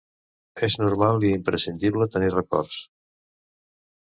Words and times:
És 0.67 0.77
normal 0.83 1.27
i 1.29 1.31
imprescindible 1.39 2.09
tenir 2.17 2.33
records. 2.39 2.81